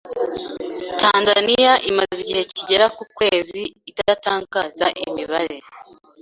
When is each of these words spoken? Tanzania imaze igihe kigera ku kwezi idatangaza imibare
Tanzania 1.01 1.73
imaze 1.89 2.17
igihe 2.21 2.41
kigera 2.51 2.85
ku 2.97 3.03
kwezi 3.15 3.61
idatangaza 3.89 4.85
imibare 5.05 5.57